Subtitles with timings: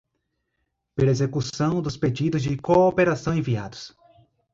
[0.95, 3.95] pela execução de pedidos de cooperação enviados